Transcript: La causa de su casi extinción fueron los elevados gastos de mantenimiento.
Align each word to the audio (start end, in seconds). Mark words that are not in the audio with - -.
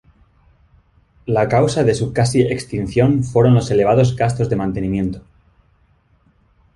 La 1.27 1.47
causa 1.47 1.83
de 1.83 1.93
su 1.93 2.11
casi 2.11 2.41
extinción 2.41 3.23
fueron 3.23 3.53
los 3.53 3.69
elevados 3.69 4.15
gastos 4.15 4.49
de 4.49 4.55
mantenimiento. 4.55 5.21